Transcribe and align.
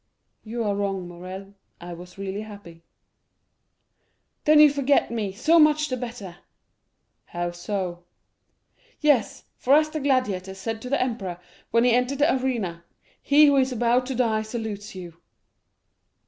"You 0.43 0.63
are 0.63 0.73
wrong, 0.75 1.07
Morrel; 1.07 1.53
I 1.79 1.93
was 1.93 2.17
really 2.17 2.41
happy." 2.41 2.81
"Then 4.45 4.59
you 4.59 4.67
forget 4.71 5.11
me, 5.11 5.31
so 5.31 5.59
much 5.59 5.89
the 5.89 5.95
better." 5.95 6.37
"How 7.25 7.51
so?" 7.51 8.03
"Yes; 8.99 9.43
for 9.57 9.75
as 9.75 9.91
the 9.91 9.99
gladiator 9.99 10.55
said 10.55 10.81
to 10.81 10.89
the 10.89 10.99
emperor, 10.99 11.39
when 11.69 11.83
he 11.83 11.91
entered 11.91 12.17
the 12.17 12.35
arena, 12.35 12.83
'He 13.21 13.45
who 13.45 13.57
is 13.57 13.71
about 13.71 14.07
to 14.07 14.15
die 14.15 14.41
salutes 14.41 14.95
you. 14.95 15.17